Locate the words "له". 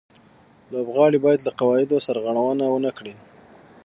1.47-1.51